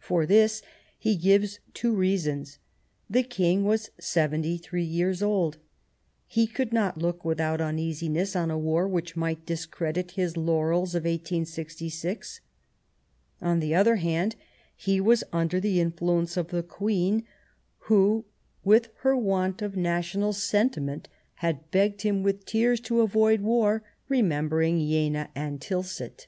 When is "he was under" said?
14.74-15.60